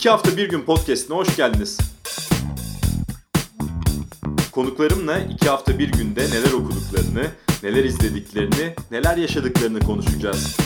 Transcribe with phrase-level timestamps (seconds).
[0.00, 1.78] İki hafta bir gün podcastine hoş geldiniz.
[4.52, 7.26] Konuklarımla iki hafta bir günde neler okuduklarını,
[7.62, 10.56] neler izlediklerini, neler yaşadıklarını konuşacağız.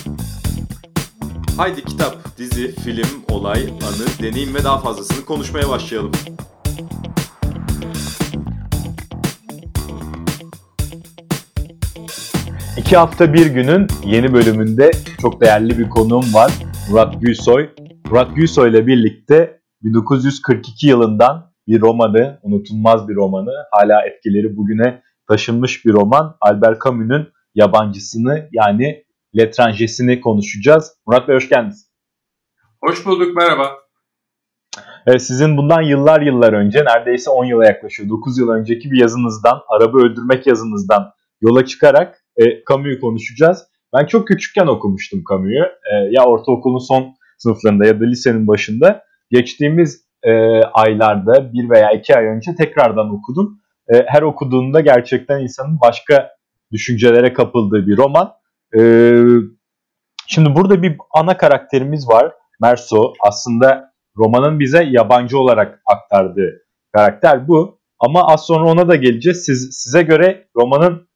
[1.57, 6.13] Haydi kitap, dizi, film, olay, anı, deneyim ve daha fazlasını konuşmaya başlayalım.
[12.79, 16.53] İki hafta bir günün yeni bölümünde çok değerli bir konuğum var.
[16.91, 17.69] Murat Gülsoy.
[18.11, 25.85] Murat Gülsoy ile birlikte 1942 yılından bir romanı, unutulmaz bir romanı, hala etkileri bugüne taşınmış
[25.85, 26.37] bir roman.
[26.41, 29.05] Albert Camus'un yabancısını yani
[29.37, 30.93] Letranjesini konuşacağız.
[31.07, 31.91] Murat Bey hoş geldiniz.
[32.81, 33.71] Hoş bulduk, merhaba.
[35.07, 39.61] Evet, sizin bundan yıllar yıllar önce, neredeyse 10 yıla yaklaşıyor, 9 yıl önceki bir yazınızdan,
[39.69, 43.63] Arabı Öldürmek yazınızdan yola çıkarak e, Camus'u konuşacağız.
[43.95, 45.65] Ben çok küçükken okumuştum Camus'u.
[45.93, 49.03] E, ya ortaokulun son sınıflarında ya da lisenin başında.
[49.31, 50.33] Geçtiğimiz e,
[50.63, 53.61] aylarda bir veya iki ay önce tekrardan okudum.
[53.95, 56.31] E, her okuduğunda gerçekten insanın başka
[56.73, 58.33] düşüncelere kapıldığı bir roman.
[58.79, 58.81] E,
[60.27, 62.33] şimdi burada bir ana karakterimiz var.
[62.61, 67.81] Merso aslında romanın bize yabancı olarak aktardığı karakter bu.
[67.99, 69.45] Ama az sonra ona da geleceğiz.
[69.45, 71.09] Siz, size göre romanın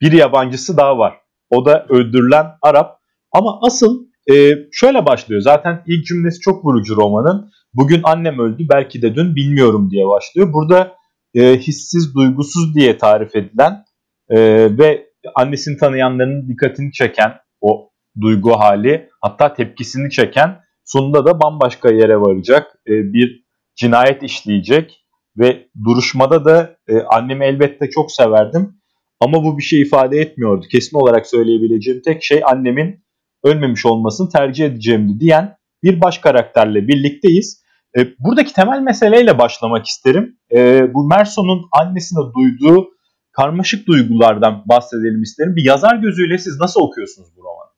[0.00, 1.14] bir yabancısı daha var.
[1.50, 3.00] O da öldürülen Arap.
[3.32, 5.40] Ama asıl e, şöyle başlıyor.
[5.40, 7.50] Zaten ilk cümlesi çok vurucu romanın.
[7.74, 10.52] Bugün annem öldü belki de dün bilmiyorum diye başlıyor.
[10.52, 10.96] Burada
[11.34, 13.84] e, hissiz, duygusuz diye tarif edilen
[14.28, 14.38] e,
[14.78, 22.20] ve annesini tanıyanların dikkatini çeken o duygu hali hatta tepkisini çeken sonunda da bambaşka yere
[22.20, 23.44] varacak e, bir
[23.76, 25.06] cinayet işleyecek
[25.38, 28.74] ve duruşmada da e, annemi elbette çok severdim
[29.20, 30.66] ama bu bir şey ifade etmiyordu.
[30.72, 33.04] Kesin olarak söyleyebileceğim tek şey annemin
[33.44, 37.62] ölmemiş olmasını tercih edeceğimdi diyen bir baş karakterle birlikteyiz.
[37.98, 40.38] E, buradaki temel meseleyle başlamak isterim.
[40.52, 42.88] E, bu Merson'un annesine duyduğu
[43.32, 45.56] karmaşık duygulardan bahsedelim isterim.
[45.56, 47.70] Bir yazar gözüyle siz nasıl okuyorsunuz bu romanı?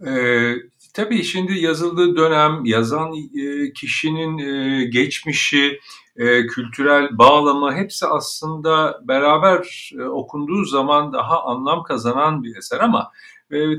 [0.00, 0.54] Ee,
[0.94, 5.80] tabii şimdi yazıldığı dönem, yazan e, kişinin e, geçmişi,
[6.16, 13.10] e, kültürel bağlamı hepsi aslında beraber okunduğu zaman daha anlam kazanan bir eser ama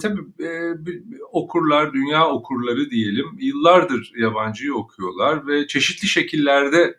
[0.02, 0.22] tabii
[1.32, 6.98] okurlar, dünya okurları diyelim yıllardır yabancıyı okuyorlar ve çeşitli şekillerde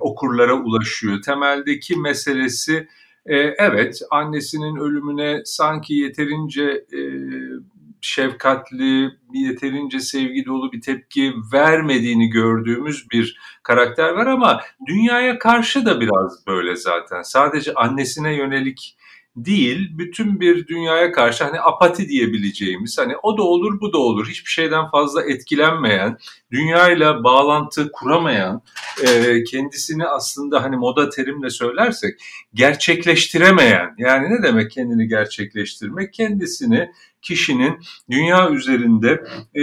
[0.00, 1.22] okurlara ulaşıyor.
[1.22, 2.88] Temeldeki meselesi
[3.58, 6.86] evet annesinin ölümüne sanki yeterince
[8.00, 16.00] şefkatli, yeterince sevgi dolu bir tepki vermediğini gördüğümüz bir karakter var ama dünyaya karşı da
[16.00, 17.22] biraz böyle zaten.
[17.22, 18.95] Sadece annesine yönelik
[19.36, 24.28] değil, bütün bir dünyaya karşı hani apati diyebileceğimiz, hani o da olur bu da olur,
[24.28, 26.18] hiçbir şeyden fazla etkilenmeyen,
[26.50, 28.62] dünyayla bağlantı kuramayan,
[29.02, 32.20] e, kendisini aslında hani moda terimle söylersek
[32.54, 36.12] gerçekleştiremeyen, yani ne demek kendini gerçekleştirmek?
[36.12, 36.90] Kendisini
[37.22, 37.78] kişinin
[38.10, 39.24] dünya üzerinde
[39.54, 39.62] e,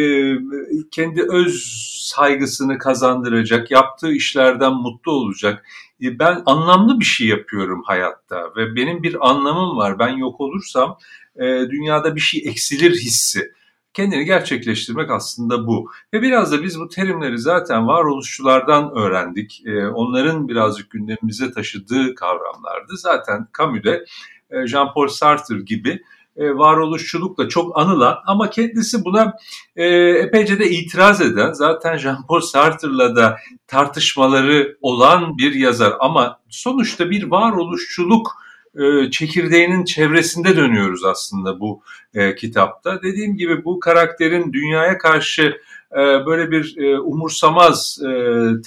[0.92, 5.66] kendi öz saygısını kazandıracak, yaptığı işlerden mutlu olacak.
[6.02, 10.00] E, ben anlamlı bir şey yapıyorum hayatta ve benim bir anlamım var.
[10.00, 10.98] Ben yok olursam
[11.36, 13.52] e, dünyada bir şey eksilir hissi.
[13.94, 15.92] Kendini gerçekleştirmek aslında bu.
[16.14, 19.62] Ve biraz da biz bu terimleri zaten varoluşçulardan öğrendik.
[19.66, 22.98] E, onların birazcık gündemimize taşıdığı kavramlardı.
[22.98, 24.06] Zaten Camus'de
[24.52, 26.02] Jean-Paul Sartre gibi
[26.38, 29.34] e, varoluşçulukla çok anılan ama kendisi buna
[29.76, 37.10] e, epeyce de itiraz eden zaten Jean-Paul Sartre'la da tartışmaları olan bir yazar ama sonuçta
[37.10, 38.32] bir varoluşçuluk
[38.76, 41.82] e, çekirdeğinin çevresinde dönüyoruz aslında bu
[42.14, 43.02] e, kitapta.
[43.04, 45.58] Dediğim gibi bu karakterin dünyaya karşı
[45.92, 48.12] e, böyle bir e, umursamaz e,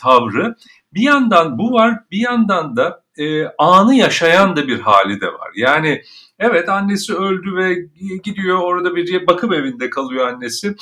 [0.03, 0.55] tavrı
[0.95, 5.51] bir yandan bu var bir yandan da e, anı yaşayan da bir hali de var.
[5.55, 6.03] Yani
[6.39, 7.89] Evet annesi öldü ve
[8.25, 10.75] gidiyor orada bir bakım evinde kalıyor annesi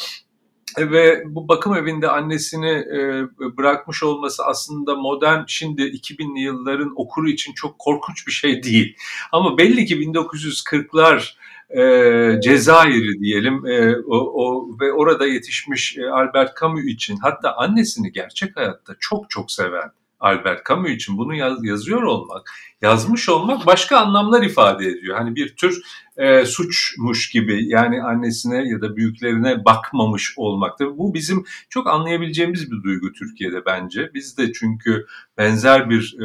[0.78, 3.26] ve bu bakım evinde annesini e,
[3.56, 8.96] bırakmış olması aslında modern şimdi 2000'li yılların okuru için çok korkunç bir şey değil.
[9.32, 11.34] Ama belli ki 1940'lar
[11.70, 18.12] e, Cezayir'i diyelim e, o, o ve orada yetişmiş e, Albert Camus için hatta annesini
[18.12, 19.90] gerçek hayatta çok çok seven
[20.24, 22.50] Albert Camus için bunu yaz, yazıyor olmak,
[22.82, 25.16] yazmış olmak başka anlamlar ifade ediyor.
[25.16, 25.82] Hani bir tür
[26.16, 30.98] e, suçmuş gibi yani annesine ya da büyüklerine bakmamış olmakta.
[30.98, 34.10] Bu bizim çok anlayabileceğimiz bir duygu Türkiye'de bence.
[34.14, 35.06] Biz de çünkü
[35.38, 36.24] benzer bir e,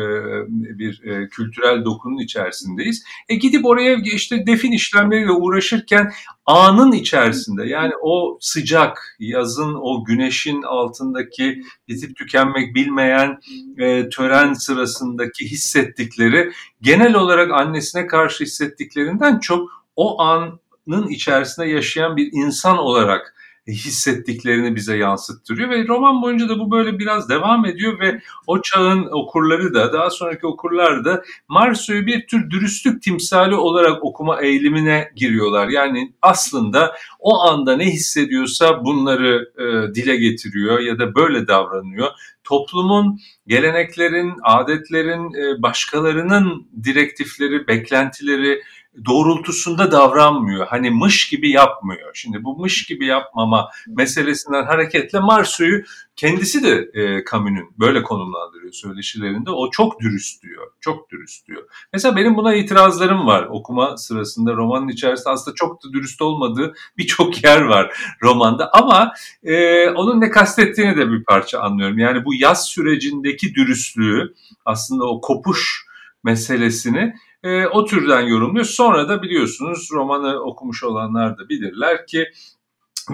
[0.80, 3.04] bir e, kültürel dokunun içerisindeyiz.
[3.30, 6.12] E gidip oraya işte defin işlemleriyle uğraşırken
[6.50, 13.40] anın içerisinde yani o sıcak yazın o güneşin altındaki bitip tükenmek bilmeyen
[13.78, 16.52] e, tören sırasındaki hissettikleri
[16.82, 23.36] genel olarak annesine karşı hissettiklerinden çok o anın içerisinde yaşayan bir insan olarak
[23.72, 29.08] hissettiklerini bize yansıttırıyor ve roman boyunca da bu böyle biraz devam ediyor ve o çağın
[29.12, 35.68] okurları da daha sonraki okurlar da Marsu'yu bir tür dürüstlük timsali olarak okuma eğilimine giriyorlar.
[35.68, 42.08] Yani aslında o anda ne hissediyorsa bunları e, dile getiriyor ya da böyle davranıyor.
[42.44, 48.62] Toplumun, geleneklerin, adetlerin, e, başkalarının direktifleri, beklentileri,
[49.06, 50.68] doğrultusunda davranmıyor.
[50.68, 52.12] Hani mış gibi yapmıyor.
[52.14, 55.84] Şimdi bu mış gibi yapmama meselesinden hareketle Marsu'yu
[56.16, 59.52] kendisi de e, Camus'un böyle konumlandırıyor söyleşilerinde.
[59.52, 60.68] O çok dürüst diyor.
[60.80, 61.64] Çok dürüst diyor.
[61.94, 63.48] Mesela benim buna itirazlarım var.
[63.52, 67.94] Okuma sırasında romanın içerisinde aslında çok da dürüst olmadığı birçok yer var
[68.24, 68.70] romanda.
[68.74, 69.14] Ama
[69.44, 71.98] e, onun ne kastettiğini de bir parça anlıyorum.
[71.98, 74.34] Yani bu yaz sürecindeki dürüstlüğü
[74.66, 75.86] aslında o kopuş
[76.24, 77.14] meselesini
[77.44, 78.66] e, o türden yorumluyor.
[78.66, 82.28] Sonra da biliyorsunuz romanı okumuş olanlar da bilirler ki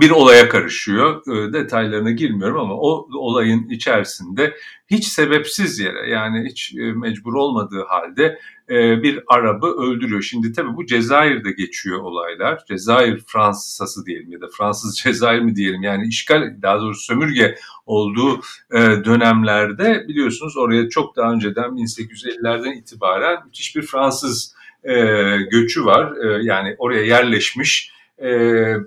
[0.01, 1.21] bir olaya karışıyor.
[1.27, 4.55] E, detaylarına girmiyorum ama o olayın içerisinde
[4.87, 8.39] hiç sebepsiz yere yani hiç e, mecbur olmadığı halde
[8.69, 10.21] e, bir Arap'ı öldürüyor.
[10.21, 12.63] Şimdi tabii bu Cezayir'de geçiyor olaylar.
[12.67, 17.55] Cezayir Fransızası diyelim ya da Fransız Cezayir mi diyelim yani işgal daha doğrusu sömürge
[17.85, 18.39] olduğu
[18.73, 24.55] e, dönemlerde biliyorsunuz oraya çok daha önceden 1850'lerden itibaren müthiş bir Fransız
[25.51, 26.13] göçü var.
[26.41, 27.94] Yani oraya yerleşmiş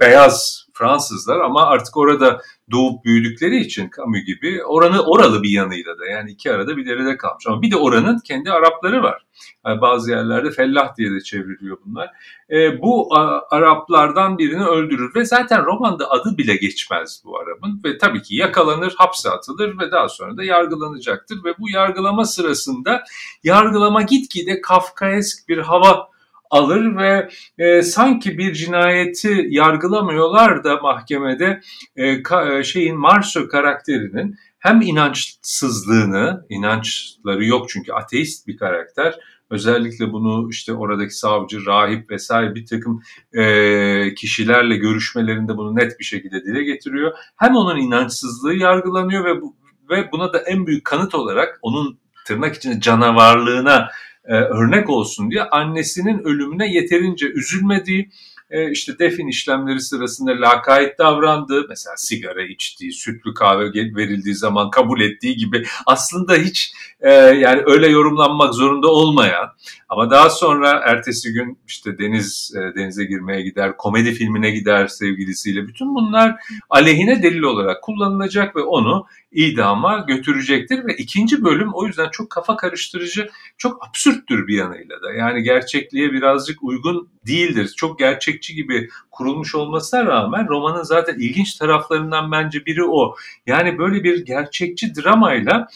[0.01, 2.41] beyaz Fransızlar ama artık orada
[2.71, 7.17] doğup büyüdükleri için Camus gibi oranı oralı bir yanıyla da yani iki arada bir derede
[7.17, 7.47] kalmış.
[7.47, 9.27] Ama bir de oranın kendi Arapları var.
[9.67, 12.11] Yani bazı yerlerde fellah diye de çevriliyor bunlar.
[12.51, 17.99] E, bu a, Araplardan birini öldürür ve zaten romanda adı bile geçmez bu Arap'ın ve
[17.99, 23.05] tabii ki yakalanır, hapse atılır ve daha sonra da yargılanacaktır ve bu yargılama sırasında
[23.45, 26.09] yargılama gitgide Kafkaesk bir hava
[26.51, 27.29] alır ve
[27.59, 31.61] e, sanki bir cinayeti yargılamıyorlar da mahkemede
[31.97, 39.15] e, ka, e, şeyin Marso karakterinin hem inançsızlığını, inançları yok çünkü ateist bir karakter.
[39.51, 43.03] Özellikle bunu işte oradaki savcı, rahip vesaire bir takım
[43.33, 47.13] e, kişilerle görüşmelerinde bunu net bir şekilde dile getiriyor.
[47.37, 49.57] Hem onun inançsızlığı yargılanıyor ve bu,
[49.91, 53.89] ve buna da en büyük kanıt olarak onun tırnak içinde canavarlığına
[54.29, 58.11] e, örnek olsun diye annesinin ölümüne yeterince üzülmediği,
[58.51, 65.01] e, işte defin işlemleri sırasında lakayt davrandığı, mesela sigara içtiği, sütlü kahve verildiği zaman kabul
[65.01, 69.49] ettiği gibi aslında hiç e, yani öyle yorumlanmak zorunda olmayan
[69.89, 75.69] ama daha sonra ertesi gün işte deniz e, denize girmeye gider, komedi filmine gider sevgilisiyle.
[75.69, 76.35] Bütün bunlar
[76.71, 82.57] aleyhine delil olarak kullanılacak ve onu idama götürecektir ve ikinci bölüm o yüzden çok kafa
[82.57, 85.13] karıştırıcı, çok absürttür bir yanıyla da.
[85.13, 87.73] Yani gerçekliğe birazcık uygun değildir.
[87.77, 93.15] Çok gerçekçi gibi kurulmuş olmasına rağmen romanın zaten ilginç taraflarından bence biri o.
[93.47, 95.69] Yani böyle bir gerçekçi dramayla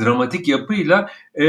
[0.00, 1.42] dramatik yapıyla e,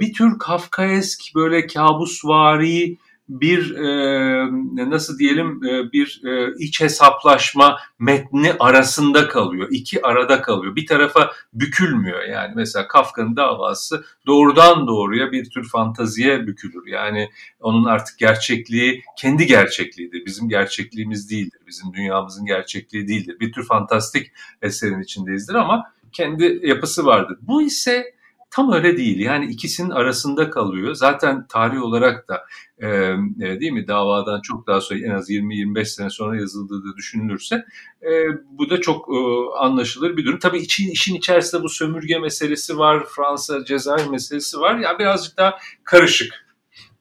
[0.00, 2.96] bir tür Kafkaesk böyle kabusvari
[3.30, 9.68] bir e, nasıl diyelim e, bir e, iç hesaplaşma metni arasında kalıyor.
[9.70, 10.76] iki arada kalıyor.
[10.76, 12.52] Bir tarafa bükülmüyor yani.
[12.56, 16.86] Mesela Kafka'nın davası doğrudan doğruya bir tür fantaziye bükülür.
[16.86, 20.26] Yani onun artık gerçekliği kendi gerçekliğidir.
[20.26, 21.60] Bizim gerçekliğimiz değildir.
[21.66, 23.36] Bizim dünyamızın gerçekliği değildir.
[23.40, 24.32] Bir tür fantastik
[24.62, 27.38] eserin içindeyizdir ama kendi yapısı vardır.
[27.42, 28.19] Bu ise
[28.50, 29.20] tam öyle değil.
[29.20, 30.94] Yani ikisinin arasında kalıyor.
[30.94, 32.44] Zaten tarih olarak da
[32.78, 37.64] e, değil mi davadan çok daha sonra en az 20-25 sene sonra yazıldığı da düşünülürse
[38.02, 38.10] e,
[38.50, 39.18] bu da çok e,
[39.58, 40.38] anlaşılır bir durum.
[40.38, 44.74] Tabii için, işin içerisinde bu sömürge meselesi var, Fransa Cezayir meselesi var.
[44.74, 45.54] Ya yani birazcık daha
[45.84, 46.46] karışık.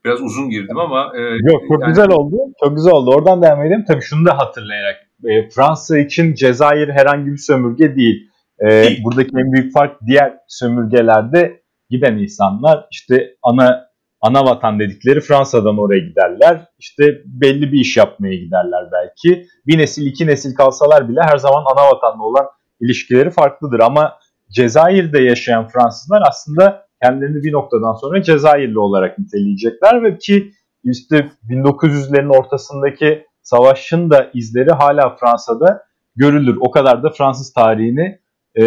[0.05, 1.11] Biraz uzun girdim ama.
[1.15, 1.89] E, Yok çok yani...
[1.89, 2.35] güzel oldu.
[2.63, 3.09] Çok güzel oldu.
[3.15, 3.85] Oradan devam edelim.
[3.87, 4.95] Tabii şunu da hatırlayarak.
[5.23, 8.28] E, Fransa için Cezayir herhangi bir sömürge değil
[8.67, 13.89] e, buradaki en büyük fark diğer sömürgelerde giden insanlar işte ana
[14.21, 16.67] ana vatan dedikleri Fransa'dan oraya giderler.
[16.79, 19.47] İşte belli bir iş yapmaya giderler belki.
[19.67, 22.45] Bir nesil iki nesil kalsalar bile her zaman ana vatanla olan
[22.79, 23.79] ilişkileri farklıdır.
[23.79, 24.13] Ama
[24.51, 30.51] Cezayir'de yaşayan Fransızlar aslında kendilerini bir noktadan sonra Cezayirli olarak niteleyecekler ve ki
[30.83, 35.83] işte 1900'lerin ortasındaki savaşın da izleri hala Fransa'da
[36.15, 36.57] görülür.
[36.61, 38.19] O kadar da Fransız tarihini
[38.55, 38.65] e,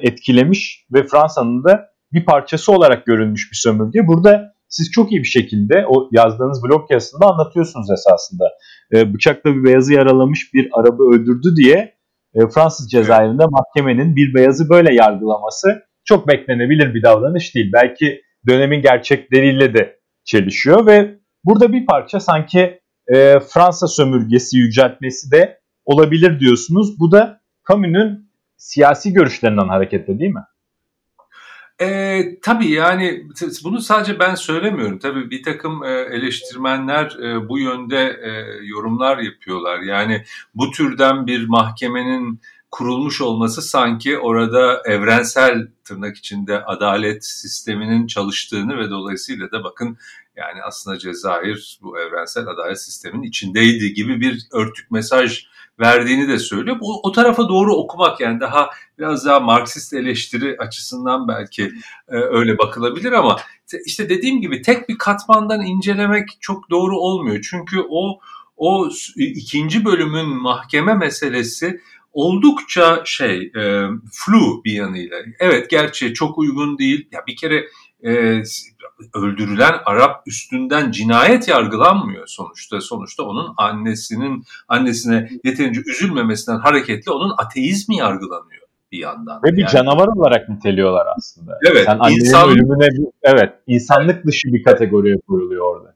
[0.00, 4.06] etkilemiş ve Fransa'nın da bir parçası olarak görülmüş bir sömürge.
[4.06, 8.44] Burada siz çok iyi bir şekilde o yazdığınız blog yazısında anlatıyorsunuz esasında.
[8.94, 11.94] E, bıçakla bir beyazı yaralamış bir araba öldürdü diye
[12.34, 17.70] e, Fransız cezaevinde mahkemenin bir beyazı böyle yargılaması çok beklenebilir bir davranış değil.
[17.72, 22.80] Belki dönemin gerçekleriyle de çelişiyor ve burada bir parça sanki
[23.14, 27.00] e, Fransa sömürgesi yüceltmesi de olabilir diyorsunuz.
[27.00, 28.31] Bu da Camus'un
[28.62, 30.44] siyasi görüşlerinden hareketle değil mi?
[31.80, 33.26] E, tabii yani
[33.64, 34.98] bunu sadece ben söylemiyorum.
[34.98, 38.30] Tabii bir takım e, eleştirmenler e, bu yönde e,
[38.64, 39.80] yorumlar yapıyorlar.
[39.80, 42.40] Yani bu türden bir mahkemenin
[42.70, 49.98] kurulmuş olması sanki orada evrensel tırnak içinde adalet sisteminin çalıştığını ve dolayısıyla da bakın
[50.36, 55.46] yani aslında Cezayir bu evrensel adalet sisteminin içindeydi gibi bir örtük mesaj
[55.82, 56.80] verdiğini de söylüyor.
[56.80, 61.62] Bu, o tarafa doğru okumak yani daha biraz daha Marksist eleştiri açısından belki
[62.08, 63.36] e, öyle bakılabilir ama
[63.86, 67.46] işte dediğim gibi tek bir katmandan incelemek çok doğru olmuyor.
[67.50, 68.18] Çünkü o
[68.56, 71.80] o ikinci bölümün mahkeme meselesi
[72.12, 75.16] oldukça şey e, flu bir yanıyla.
[75.40, 77.08] Evet gerçi çok uygun değil.
[77.12, 77.64] Ya bir kere
[78.04, 78.42] e,
[79.14, 82.80] öldürülen Arap üstünden cinayet yargılanmıyor sonuçta.
[82.80, 89.42] Sonuçta onun annesinin annesine yeterince üzülmemesinden hareketle onun ateizmi yargılanıyor bir yandan.
[89.42, 91.58] Ve bir yani, canavar olarak niteliyorlar aslında.
[91.70, 91.84] Evet.
[91.84, 92.50] Sen annenin insan...
[92.50, 92.88] ölümüne
[93.22, 95.94] evet insanlık dışı bir kategoriye koyuluyor orada.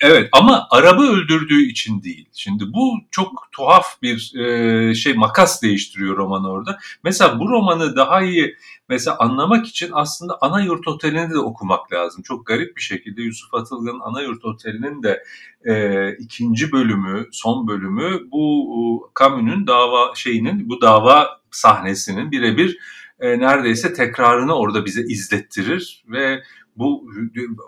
[0.00, 2.28] Evet ama araba öldürdüğü için değil.
[2.32, 6.78] Şimdi bu çok tuhaf bir e, şey makas değiştiriyor roman orada.
[7.04, 8.56] Mesela bu romanı daha iyi
[8.88, 12.22] mesela anlamak için aslında ana yurt Oteli'ni de okumak lazım.
[12.22, 15.24] Çok garip bir şekilde Yusuf Atılgan'ın ana yurt Oteli'nin de
[15.64, 22.78] e, ikinci bölümü, son bölümü bu Camus'un dava şeyinin bu dava sahnesinin birebir
[23.20, 26.42] e, neredeyse tekrarını orada bize izlettirir ve
[26.78, 27.06] bu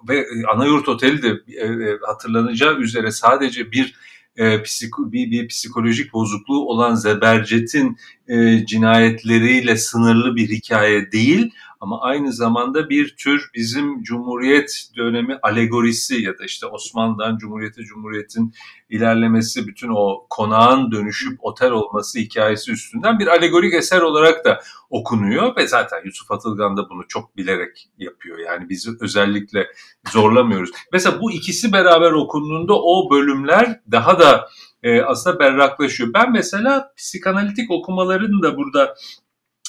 [0.09, 3.95] ve Anayurt Oteli de e, e, hatırlanacağı üzere sadece bir
[4.37, 4.63] e,
[4.99, 7.97] bir, bir psikolojik bozukluğu olan Zebercet'in
[8.29, 11.51] e, cinayetleriyle sınırlı bir hikaye değil
[11.81, 18.55] ama aynı zamanda bir tür bizim Cumhuriyet dönemi alegorisi ya da işte Osmanlı'dan Cumhuriyete Cumhuriyet'in
[18.91, 24.61] ilerlemesi, bütün o konağın dönüşüp otel olması hikayesi üstünden bir alegorik eser olarak da
[24.91, 28.39] okunuyor ve zaten Yusuf Atılgan da bunu çok bilerek yapıyor.
[28.39, 29.67] Yani bizi özellikle
[30.13, 30.71] zorlamıyoruz.
[30.93, 34.49] Mesela bu ikisi beraber okunduğunda o bölümler daha da
[34.83, 36.11] e, aslında berraklaşıyor.
[36.15, 38.95] Ben mesela psikanalitik okumaların da burada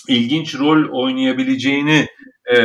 [0.08, 2.08] ilginç rol oynayabileceğini
[2.46, 2.60] e,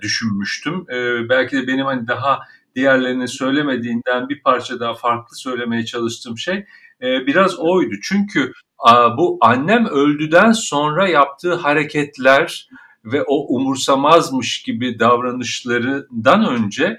[0.00, 0.86] düşünmüştüm.
[0.90, 2.38] E, belki de benim hani daha
[2.74, 6.64] diğerlerinin söylemediğinden bir parça daha farklı söylemeye çalıştığım şey
[7.02, 7.94] e, biraz oydu.
[8.02, 12.68] Çünkü a, bu annem öldüden sonra yaptığı hareketler
[13.04, 16.98] ve o umursamazmış gibi davranışlarından önce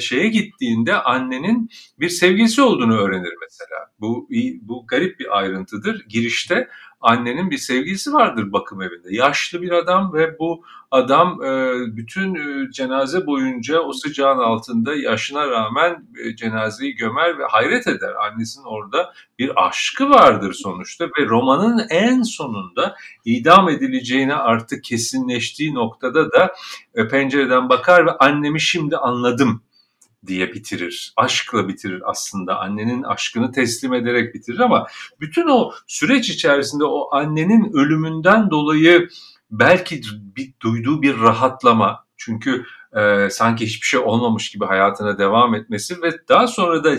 [0.00, 1.70] şeye gittiğinde annenin
[2.00, 3.90] bir sevgisi olduğunu öğrenir mesela.
[4.00, 4.28] Bu
[4.62, 6.04] bu garip bir ayrıntıdır.
[6.08, 6.68] Girişte
[7.06, 9.08] annenin bir sevgilisi vardır bakım evinde.
[9.10, 15.50] Yaşlı bir adam ve bu adam e, bütün e, cenaze boyunca o sıcağın altında yaşına
[15.50, 18.12] rağmen e, cenazeyi gömer ve hayret eder.
[18.14, 26.32] Annesinin orada bir aşkı vardır sonuçta ve romanın en sonunda idam edileceğine artık kesinleştiği noktada
[26.32, 26.54] da
[27.10, 29.62] pencereden bakar ve annemi şimdi anladım
[30.26, 31.12] diye bitirir.
[31.16, 32.60] Aşkla bitirir aslında.
[32.60, 34.86] Annenin aşkını teslim ederek bitirir ama
[35.20, 39.08] bütün o süreç içerisinde o annenin ölümünden dolayı
[39.50, 40.00] belki
[40.36, 42.64] bir, duyduğu bir rahatlama çünkü
[42.96, 46.90] e, sanki hiçbir şey olmamış gibi hayatına devam etmesi ve daha sonra da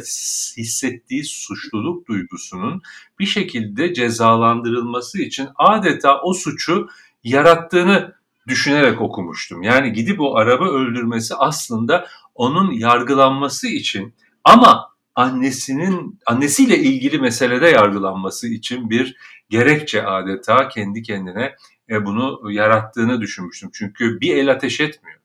[0.57, 2.81] hissettiği suçluluk duygusunun
[3.19, 6.89] bir şekilde cezalandırılması için adeta o suçu
[7.23, 8.16] yarattığını
[8.47, 9.63] düşünerek okumuştum.
[9.63, 18.47] Yani gidip o araba öldürmesi aslında onun yargılanması için ama annesinin annesiyle ilgili meselede yargılanması
[18.47, 19.15] için bir
[19.49, 21.55] gerekçe adeta kendi kendine
[21.89, 23.69] e, bunu yarattığını düşünmüştüm.
[23.73, 25.19] Çünkü bir el ateş etmiyor.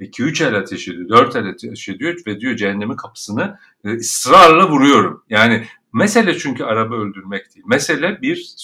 [0.00, 5.24] 2-3 el ateş ediyor, 4 el ateş ediyor ve diyor cehennemin kapısını e, ısrarla vuruyorum.
[5.30, 7.66] Yani mesele çünkü araba öldürmek değil.
[7.66, 8.54] Mesele bir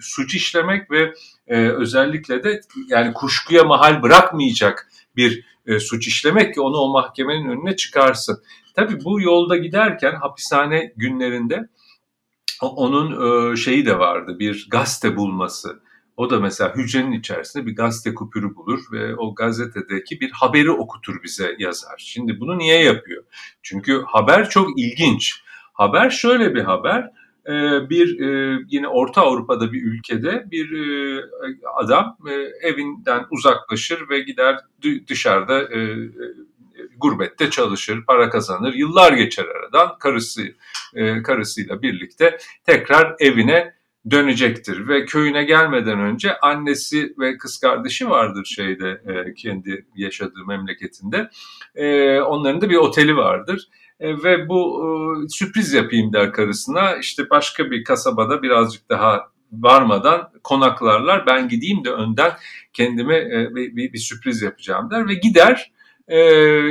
[0.00, 1.14] suç işlemek ve
[1.46, 7.48] e, özellikle de yani kuşkuya mahal bırakmayacak bir e, suç işlemek ki onu o mahkemenin
[7.48, 8.42] önüne çıkarsın.
[8.74, 11.68] Tabii bu yolda giderken hapishane günlerinde
[12.62, 15.82] onun e, şeyi de vardı bir gazete bulması
[16.16, 21.22] O da mesela hücrenin içerisinde bir gazete kupürü bulur ve o gazetedeki bir haberi okutur
[21.22, 21.94] bize yazar.
[21.98, 23.24] Şimdi bunu niye yapıyor?
[23.62, 25.43] Çünkü haber çok ilginç.
[25.74, 27.10] Haber şöyle bir haber.
[27.48, 31.22] Ee, bir e, yine Orta Avrupa'da bir ülkede bir e,
[31.76, 32.32] adam e,
[32.68, 34.56] evinden uzaklaşır ve gider
[35.08, 35.68] dışarıda
[36.96, 38.74] gurbette çalışır, para kazanır.
[38.74, 40.42] Yıllar geçer aradan karısı
[41.24, 43.74] karısıyla birlikte tekrar evine
[44.10, 49.02] dönecektir ve köyüne gelmeden önce annesi ve kız kardeşi vardır şeyde
[49.36, 51.30] kendi yaşadığı memleketinde.
[52.22, 53.68] Onların da bir oteli vardır
[54.00, 56.96] e, ve bu e, sürpriz yapayım der karısına.
[56.96, 61.26] İşte başka bir kasabada birazcık daha varmadan konaklarlar.
[61.26, 62.32] Ben gideyim de önden
[62.72, 65.72] kendime e, bir, bir, bir sürpriz yapacağım der ve gider
[66.08, 66.18] e,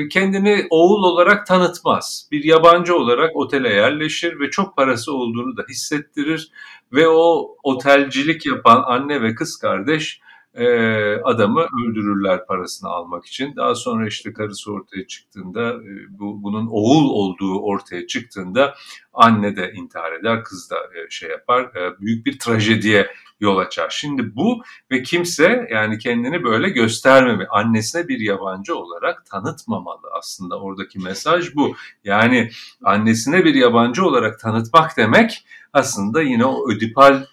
[0.08, 2.28] kendini oğul olarak tanıtmaz.
[2.32, 6.52] Bir yabancı olarak otele yerleşir ve çok parası olduğunu da hissettirir
[6.94, 10.22] ve o otelcilik yapan anne ve kız kardeş
[10.56, 10.66] e,
[11.24, 13.56] adamı öldürürler parasını almak için.
[13.56, 18.76] Daha sonra işte karısı ortaya çıktığında e, bu bunun oğul olduğu ortaya çıktığında
[19.14, 21.64] anne de intihar eder, kız da e, şey yapar.
[21.64, 23.08] E, büyük bir trajediye
[23.40, 23.90] yol açar.
[23.90, 31.00] Şimdi bu ve kimse yani kendini böyle göstermemi, annesine bir yabancı olarak tanıtmamalı aslında oradaki
[31.00, 31.76] mesaj bu.
[32.04, 32.50] Yani
[32.84, 37.24] annesine bir yabancı olarak tanıtmak demek aslında yine o ödipal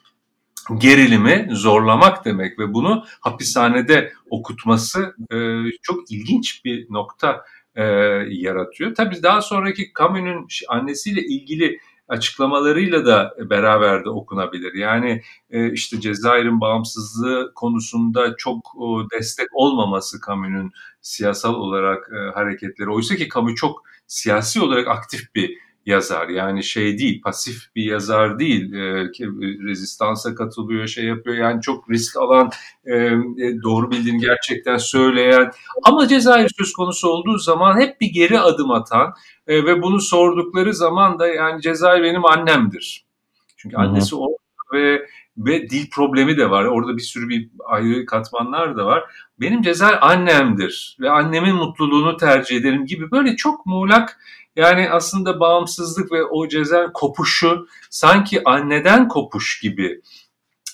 [0.78, 5.36] gerilimi zorlamak demek ve bunu hapishanede okutması e,
[5.82, 7.84] çok ilginç bir nokta e,
[8.28, 8.94] yaratıyor.
[8.94, 14.74] Tabii daha sonraki Camus'un annesiyle ilgili açıklamalarıyla da beraber de okunabilir.
[14.74, 22.90] Yani e, işte Cezayir'in bağımsızlığı konusunda çok e, destek olmaması Camus'un siyasal olarak e, hareketleri.
[22.90, 25.58] Oysa ki Camus çok siyasi olarak aktif bir
[25.90, 26.28] yazar.
[26.28, 28.74] Yani şey değil, pasif bir yazar değil.
[28.74, 29.08] E,
[29.68, 31.36] rezistansa katılıyor, şey yapıyor.
[31.36, 32.50] Yani çok risk alan,
[32.86, 32.92] e,
[33.62, 35.50] doğru bildiğini gerçekten söyleyen.
[35.82, 39.14] Ama Cezayir söz konusu olduğu zaman hep bir geri adım atan
[39.46, 43.04] e, ve bunu sordukları zaman da yani Cezayir benim annemdir.
[43.56, 44.28] Çünkü annesi o
[44.72, 45.06] ve
[45.36, 46.64] ve dil problemi de var.
[46.64, 49.04] Orada bir sürü bir ayrı katmanlar da var.
[49.40, 54.18] Benim Cezayir annemdir ve annemin mutluluğunu tercih ederim gibi böyle çok muğlak
[54.56, 60.00] yani aslında bağımsızlık ve o cezaevin kopuşu sanki anneden kopuş gibi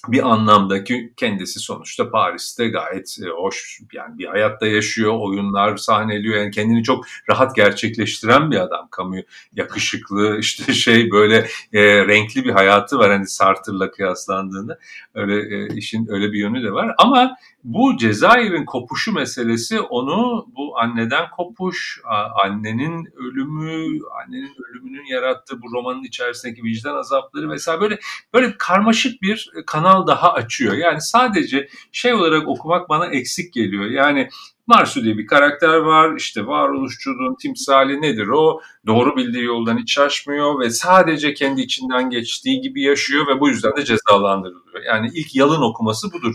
[0.09, 6.37] bir anlamda ki kendisi sonuçta Paris'te gayet e, hoş yani bir hayatta yaşıyor, oyunlar sahneliyor.
[6.37, 8.89] Yani kendini çok rahat gerçekleştiren bir adam.
[8.91, 9.17] Kamu
[9.53, 11.37] yakışıklı işte şey böyle
[11.73, 14.79] e, renkli bir hayatı var hani Sartre'la kıyaslandığında.
[15.15, 16.95] Öyle e, işin öyle bir yönü de var.
[16.99, 22.01] Ama bu Cezayir'in kopuşu meselesi onu bu anneden kopuş,
[22.45, 27.99] annenin ölümü, annenin ölümünün yarattığı bu romanın içerisindeki vicdan azapları vesaire böyle
[28.35, 30.75] böyle karmaşık bir kanal daha açıyor.
[30.75, 33.85] Yani sadece şey olarak okumak bana eksik geliyor.
[33.85, 34.29] Yani
[34.67, 36.17] Marsu diye bir karakter var.
[36.17, 38.61] İşte varoluşçuluğun timsali nedir o?
[38.87, 43.77] Doğru bildiği yoldan hiç şaşmıyor ve sadece kendi içinden geçtiği gibi yaşıyor ve bu yüzden
[43.77, 44.83] de cezalandırılıyor.
[44.87, 46.35] Yani ilk yalın okuması budur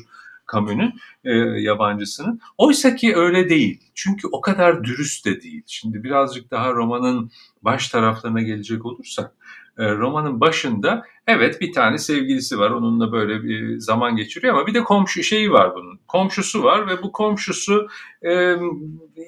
[0.52, 0.93] Camus'un
[1.24, 2.39] e, yabancısının.
[2.58, 3.80] Oysa ki öyle değil.
[3.95, 5.63] Çünkü o kadar dürüst de değil.
[5.67, 9.36] Şimdi birazcık daha romanın baş taraflarına gelecek olursak
[9.81, 14.73] e, romanın başında evet bir tane sevgilisi var onunla böyle bir zaman geçiriyor ama bir
[14.73, 15.99] de komşu şeyi var bunun.
[16.07, 17.87] Komşusu var ve bu komşusu
[18.23, 18.55] e,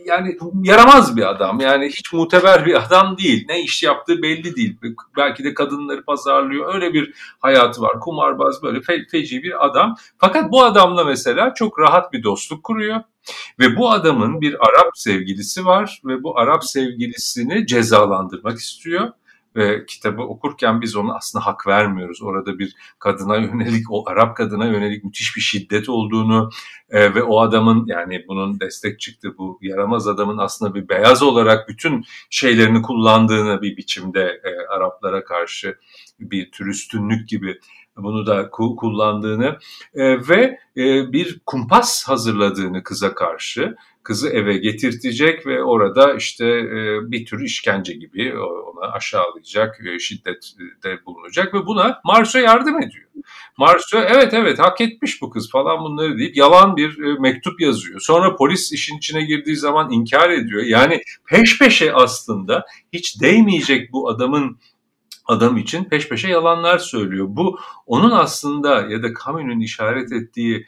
[0.05, 1.59] yani yaramaz bir adam.
[1.59, 3.45] Yani hiç muteber bir adam değil.
[3.49, 4.77] Ne iş yaptığı belli değil.
[5.17, 6.73] Belki de kadınları pazarlıyor.
[6.73, 7.99] Öyle bir hayatı var.
[7.99, 9.95] Kumarbaz böyle fe, feci bir adam.
[10.17, 13.01] Fakat bu adamla mesela çok rahat bir dostluk kuruyor
[13.59, 19.09] ve bu adamın bir Arap sevgilisi var ve bu Arap sevgilisini cezalandırmak istiyor
[19.55, 22.21] ve kitabı okurken biz ona aslında hak vermiyoruz.
[22.21, 26.49] Orada bir kadına yönelik, o Arap kadına yönelik müthiş bir şiddet olduğunu
[26.89, 31.69] e, ve o adamın yani bunun destek çıktı bu yaramaz adamın aslında bir beyaz olarak
[31.69, 35.77] bütün şeylerini kullandığını bir biçimde e, Araplara karşı
[36.19, 37.59] bir tür üstünlük gibi
[37.97, 39.57] bunu da kullandığını
[39.93, 47.11] e, ve e, bir kumpas hazırladığını kıza karşı kızı eve getirtecek ve orada işte e,
[47.11, 53.03] bir tür işkence gibi ona aşağılayacak, e, şiddette bulunacak ve buna Marso yardım ediyor.
[53.57, 57.99] Marso evet evet hak etmiş bu kız falan bunları deyip yalan bir mektup yazıyor.
[57.99, 60.63] Sonra polis işin içine girdiği zaman inkar ediyor.
[60.63, 64.57] Yani peş peşe aslında hiç değmeyecek bu adamın
[65.25, 67.25] adam için peş peşe yalanlar söylüyor.
[67.29, 70.65] Bu onun aslında ya da Camus'un işaret ettiği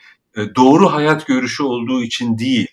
[0.56, 2.68] doğru hayat görüşü olduğu için değil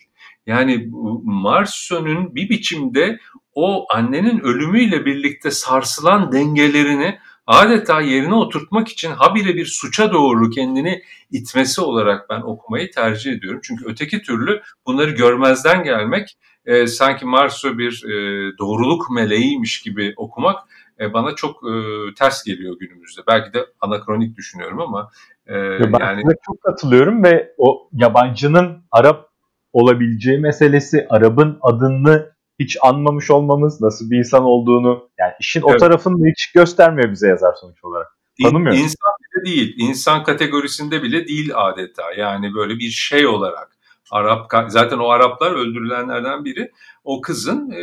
[0.47, 0.89] yani
[1.25, 3.19] Marceau'nun bir biçimde
[3.55, 11.03] o annenin ölümüyle birlikte sarsılan dengelerini adeta yerine oturtmak için habire bir suça doğru kendini
[11.31, 13.61] itmesi olarak ben okumayı tercih ediyorum.
[13.63, 18.13] Çünkü öteki türlü bunları görmezden gelmek e, sanki Marso bir e,
[18.59, 20.59] doğruluk meleğiymiş gibi okumak
[21.03, 21.73] e, bana çok e,
[22.19, 23.21] ters geliyor günümüzde.
[23.29, 25.11] Belki de anakronik düşünüyorum ama
[25.49, 25.53] e,
[25.93, 29.29] ben yani çok katılıyorum ve o yabancının Arap
[29.73, 35.75] olabileceği meselesi, Arap'ın adını hiç anmamış olmamız, nasıl bir insan olduğunu, yani işin evet.
[35.75, 38.07] o tarafını hiç göstermiyor bize yazar sonuç olarak.
[38.43, 38.77] Tanımıyor.
[38.77, 42.03] İnsan bile değil, insan kategorisinde bile değil adeta.
[42.17, 43.72] Yani böyle bir şey olarak.
[44.13, 46.73] Arap zaten o Araplar öldürülenlerden biri
[47.05, 47.83] o kızın e,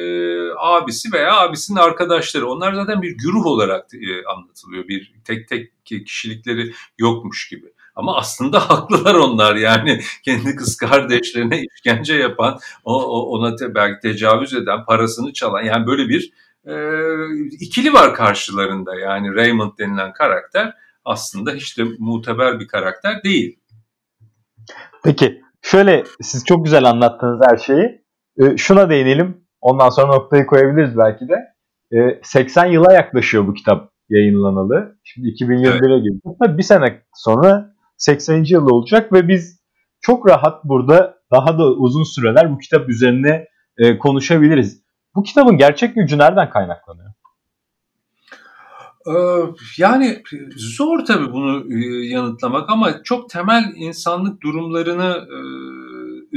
[0.58, 2.48] abisi veya abisinin arkadaşları.
[2.48, 4.88] Onlar zaten bir güruh olarak e, anlatılıyor.
[4.88, 7.74] Bir tek tek kişilikleri yokmuş gibi.
[7.96, 14.00] Ama aslında haklılar onlar yani kendi kız kardeşlerine işkence yapan, o, o ona te, belki
[14.02, 16.34] tecavüz eden, parasını çalan yani böyle bir
[16.66, 16.74] e,
[17.60, 18.96] ikili var karşılarında.
[18.96, 20.74] Yani Raymond denilen karakter
[21.06, 23.60] aslında hiç de muteber bir karakter değil.
[25.04, 28.02] Peki şöyle siz çok güzel anlattınız her şeyi.
[28.42, 29.46] E, şuna değinelim.
[29.62, 31.36] Ondan sonra noktayı koyabiliriz belki de.
[31.92, 34.96] E, 80 yıla yaklaşıyor bu kitap yayınlanalı.
[35.04, 36.04] Şimdi 2021'e evet.
[36.04, 36.58] girdik.
[36.58, 38.44] Bir sene sonra 80.
[38.44, 39.60] yıl olacak ve biz
[40.02, 44.84] çok rahat burada daha da uzun süreler bu kitap üzerine e, konuşabiliriz.
[45.16, 47.09] Bu kitabın gerçek gücü nereden kaynaklanıyor?
[49.08, 49.12] Ee,
[49.78, 50.24] yani
[50.56, 55.38] zor tabii bunu e, yanıtlamak ama çok temel insanlık durumlarını e,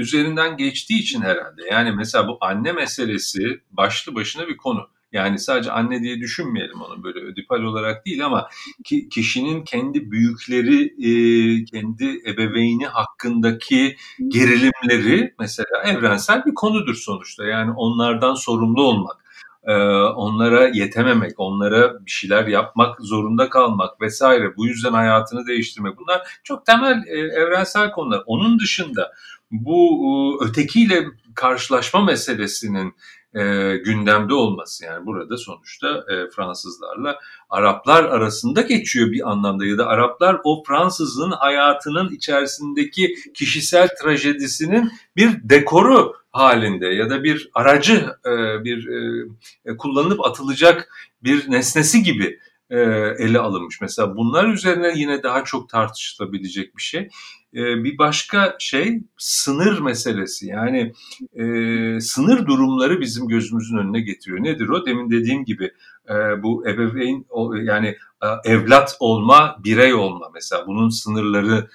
[0.01, 1.63] üzerinden geçtiği için herhalde.
[1.71, 4.89] Yani mesela bu anne meselesi başlı başına bir konu.
[5.13, 8.49] Yani sadece anne diye düşünmeyelim onu böyle ödipal olarak değil ama
[8.85, 13.97] ki, kişinin kendi büyükleri, e, kendi ebeveyni hakkındaki
[14.29, 17.45] gerilimleri mesela evrensel bir konudur sonuçta.
[17.45, 19.22] Yani onlardan sorumlu olmak
[19.67, 24.57] e, onlara yetememek, onlara bir şeyler yapmak zorunda kalmak vesaire.
[24.57, 25.99] Bu yüzden hayatını değiştirmek.
[25.99, 28.23] Bunlar çok temel e, evrensel konular.
[28.27, 29.13] Onun dışında
[29.51, 32.95] bu ötekiyle karşılaşma meselesinin
[33.35, 37.19] e, gündemde olması yani burada sonuçta e, Fransızlarla
[37.51, 45.31] Araplar arasında geçiyor bir anlamda ya da Araplar o Fransızın hayatının içerisindeki kişisel trajedisinin bir
[45.43, 49.29] dekoru halinde ya da bir aracı e, bir e,
[49.65, 50.89] e kullanılıp atılacak
[51.23, 52.39] bir nesnesi gibi
[52.71, 52.79] e,
[53.19, 53.81] ele alınmış.
[53.81, 57.09] Mesela bunlar üzerine yine daha çok tartışılabilecek bir şey.
[57.55, 60.47] E, bir başka şey sınır meselesi.
[60.47, 60.93] Yani
[61.35, 61.45] e,
[62.01, 64.45] sınır durumları bizim gözümüzün önüne getiriyor.
[64.45, 64.87] Nedir o?
[64.87, 65.71] Demin dediğim gibi
[66.09, 67.27] e, bu ebeveyn
[67.63, 71.69] yani e, evlat olma, birey olma mesela bunun sınırları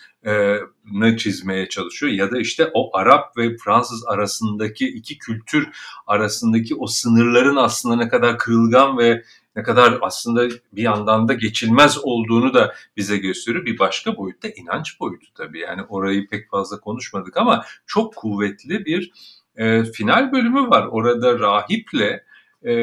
[0.91, 5.67] ne çizmeye çalışıyor ya da işte o Arap ve Fransız arasındaki iki kültür
[6.07, 9.23] arasındaki o sınırların aslında ne kadar kırılgan ve
[9.57, 13.65] ne kadar aslında bir yandan da geçilmez olduğunu da bize gösteriyor.
[13.65, 15.59] Bir başka boyut da inanç boyutu tabii.
[15.59, 19.11] Yani orayı pek fazla konuşmadık ama çok kuvvetli bir
[19.55, 20.87] e, final bölümü var.
[20.91, 22.23] Orada rahiple
[22.63, 22.73] e,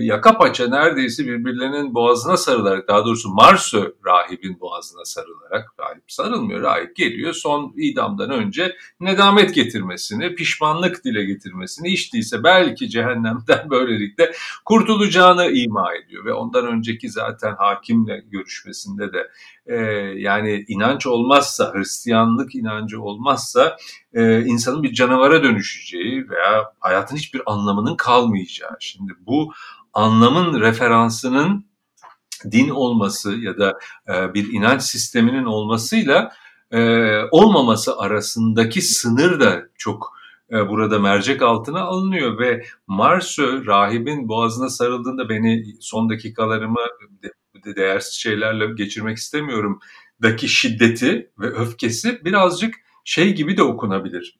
[0.00, 6.62] yaka paça neredeyse birbirlerinin boğazına sarılarak daha doğrusu Marsu rahibin boğazına sarılarak rahip sarılmıyor.
[6.62, 14.32] Rahip geliyor son idamdan önce nedamet getirmesini, pişmanlık dile getirmesini içtiyse belki cehennemden böylelikle
[14.64, 16.24] kurtulacağını ima ediyor.
[16.24, 19.30] Ve ondan önceki zaten hakimle görüşmesinde de
[19.66, 19.76] e,
[20.16, 23.76] yani inanç olmazsa, Hristiyanlık inancı olmazsa
[24.16, 28.76] e, insanın bir canavara dönüşeceği veya hayatın hiçbir anlamının kalmayacağı.
[28.80, 29.52] Şimdi bu
[29.92, 31.66] anlamın referansının
[32.50, 36.32] din olması ya da e, bir inanç sisteminin olmasıyla
[36.70, 36.80] e,
[37.30, 40.16] olmaması arasındaki sınır da çok
[40.52, 46.86] e, burada mercek altına alınıyor ve Marsu rahibin boğazına sarıldığında beni son dakikalarımı
[47.22, 49.80] de, değersiz şeylerle geçirmek istemiyorum
[50.22, 54.38] daki şiddeti ve öfkesi birazcık şey gibi de okunabilir.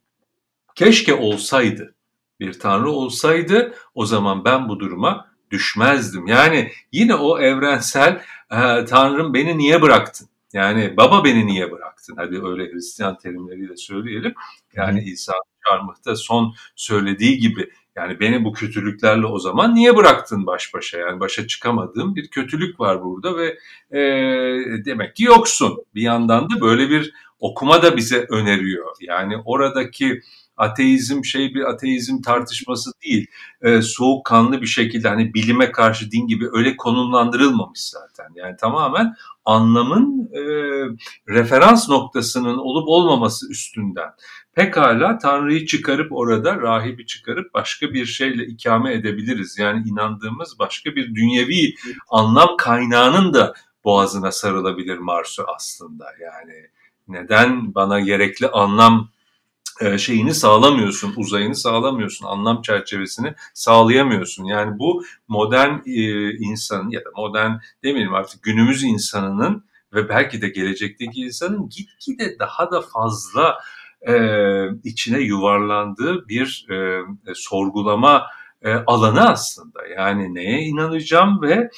[0.75, 1.95] Keşke olsaydı,
[2.41, 6.27] bir tanrı olsaydı o zaman ben bu duruma düşmezdim.
[6.27, 10.29] Yani yine o evrensel e, Tanrım beni niye bıraktın?
[10.53, 12.17] Yani baba beni niye bıraktın?
[12.17, 14.35] Hadi öyle Hristiyan terimleriyle söyleyelim.
[14.75, 15.33] Yani İsa
[15.69, 20.99] Çarmıh'ta son söylediği gibi yani beni bu kötülüklerle o zaman niye bıraktın baş başa?
[20.99, 23.59] Yani başa çıkamadığım bir kötülük var burada ve
[23.91, 24.01] e,
[24.85, 25.85] demek ki yoksun.
[25.95, 27.13] Bir yandan da böyle bir
[27.51, 28.97] okuma da bize öneriyor.
[29.01, 30.21] Yani oradaki
[30.57, 33.27] ateizm şey bir ateizm tartışması değil.
[33.63, 38.29] E, soğukkanlı bir şekilde hani bilime karşı din gibi öyle konumlandırılmamış zaten.
[38.35, 40.41] Yani tamamen anlamın e,
[41.29, 44.11] referans noktasının olup olmaması üstünden.
[44.55, 49.59] Pekala Tanrı'yı çıkarıp orada rahibi çıkarıp başka bir şeyle ikame edebiliriz.
[49.59, 51.75] Yani inandığımız başka bir dünyevi
[52.11, 53.55] anlam kaynağının da
[53.85, 56.05] boğazına sarılabilir Marsu aslında.
[56.23, 56.53] Yani
[57.09, 59.09] neden bana gerekli anlam
[59.81, 64.45] e, şeyini sağlamıyorsun, uzayını sağlamıyorsun, anlam çerçevesini sağlayamıyorsun.
[64.45, 67.53] Yani bu modern e, insanın ya da modern
[67.85, 73.59] demeyelim artık günümüz insanının ve belki de gelecekteki insanın gitgide daha da fazla
[74.09, 74.15] e,
[74.85, 76.67] içine yuvarlandığı bir
[77.35, 78.27] sorgulama
[78.87, 79.87] alanı aslında.
[79.97, 81.71] Yani neye inanacağım ve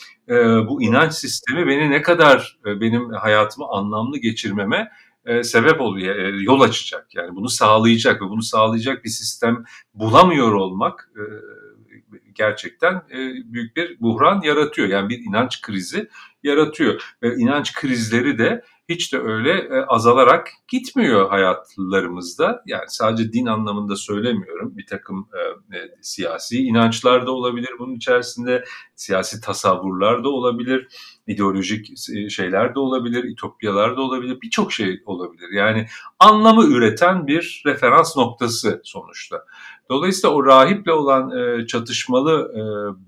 [0.69, 4.89] bu inanç sistemi beni ne kadar benim hayatımı anlamlı geçirmeme
[5.29, 7.15] e, sebep oluyor, e, yol açacak.
[7.15, 9.65] Yani bunu sağlayacak ve bunu sağlayacak bir sistem
[9.95, 11.23] bulamıyor olmak e,
[12.35, 14.89] gerçekten e, büyük bir buhran yaratıyor.
[14.89, 16.09] Yani bir inanç krizi
[16.43, 17.17] yaratıyor.
[17.23, 22.63] Ve inanç krizleri de hiç de öyle e, azalarak gitmiyor hayatlarımızda.
[22.67, 24.77] Yani sadece din anlamında söylemiyorum.
[24.77, 28.65] Bir takım e, e, siyasi inançlar da olabilir bunun içerisinde.
[28.97, 30.89] Siyasi tasavvurlar da olabilir.
[31.27, 31.99] ideolojik
[32.31, 33.25] şeyler de olabilir.
[33.25, 34.41] İtopyalar da olabilir.
[34.43, 35.49] Birçok şey olabilir.
[35.53, 35.87] Yani
[36.19, 39.45] anlamı üreten bir referans noktası sonuçta.
[39.91, 42.63] Dolayısıyla o rahiple olan e, çatışmalı e,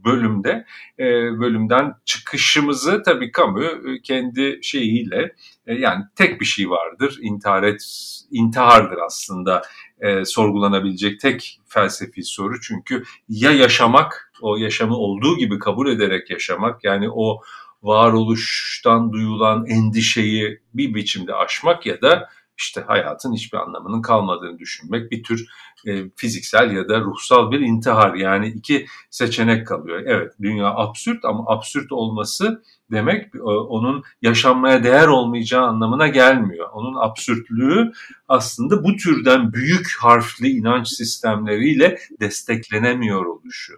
[0.05, 0.66] bölümde
[0.99, 1.05] e,
[1.40, 5.35] bölümden çıkışımızı tabii kamu e, kendi şeyiyle
[5.66, 7.83] e, yani tek bir şey vardır intihar et
[8.31, 9.62] intihardır aslında
[10.01, 12.61] e, sorgulanabilecek tek felsefi soru.
[12.61, 17.43] Çünkü ya yaşamak o yaşamı olduğu gibi kabul ederek yaşamak yani o
[17.83, 22.29] varoluştan duyulan endişeyi bir biçimde aşmak ya da
[22.61, 25.46] işte hayatın hiçbir anlamının kalmadığını düşünmek bir tür
[25.87, 30.03] e, fiziksel ya da ruhsal bir intihar yani iki seçenek kalıyor.
[30.07, 36.68] Evet dünya absürt ama absürt olması demek e, onun yaşanmaya değer olmayacağı anlamına gelmiyor.
[36.73, 37.92] Onun absürtlüğü
[38.29, 43.73] aslında bu türden büyük harfli inanç sistemleriyle desteklenemiyor oluşu.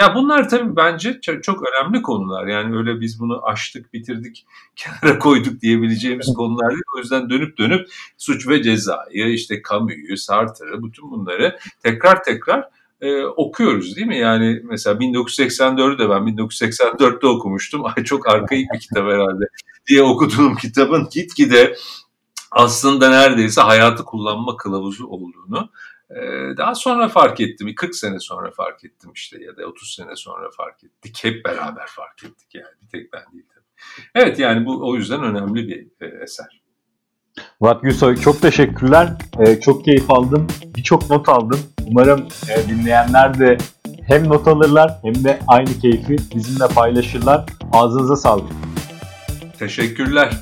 [0.00, 2.46] Ya bunlar tabii bence çok önemli konular.
[2.46, 6.82] Yani öyle biz bunu açtık, bitirdik, kenara koyduk diyebileceğimiz konular değil.
[6.96, 12.68] O yüzden dönüp dönüp suç ve cezayı, işte Camus'u, Sartre'ı, bütün bunları tekrar tekrar
[13.00, 14.18] e, okuyoruz değil mi?
[14.18, 17.84] Yani mesela 1984'ü de ben 1984'te okumuştum.
[17.84, 19.44] Ay çok arkaik bir kitap herhalde
[19.86, 21.76] diye okuduğum kitabın gitgide
[22.50, 25.70] aslında neredeyse hayatı kullanma kılavuzu olduğunu
[26.56, 27.74] daha sonra fark ettim.
[27.76, 31.24] 40 sene sonra fark ettim işte ya da 30 sene sonra fark ettik.
[31.24, 32.74] Hep beraber fark ettik yani.
[32.82, 33.64] Bir tek ben değil tabii.
[34.14, 36.64] Evet yani bu o yüzden önemli bir e, eser.
[37.60, 39.12] Murat Gülsoy çok teşekkürler.
[39.38, 40.46] Ee, çok keyif aldım.
[40.76, 41.60] Birçok not aldım.
[41.86, 43.58] Umarım e, dinleyenler de
[44.06, 47.44] hem not alırlar hem de aynı keyfi bizimle paylaşırlar.
[47.72, 48.52] Ağzınıza sağlık.
[49.58, 50.34] Teşekkürler.